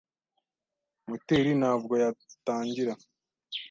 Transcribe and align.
Moteri 1.07 1.51
ntabwo 1.59 1.91
yatangira 2.03 2.93